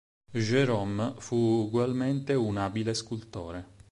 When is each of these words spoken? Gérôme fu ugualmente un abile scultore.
Gérôme 0.33 1.13
fu 1.19 1.35
ugualmente 1.35 2.33
un 2.33 2.57
abile 2.57 2.95
scultore. 2.95 3.63